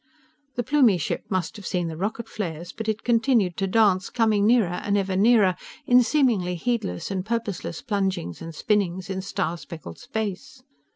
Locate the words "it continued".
2.89-3.55